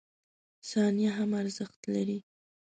•ثانیه 0.69 1.11
هم 1.17 1.31
ارزښت 1.41 1.79
لري. 1.93 2.19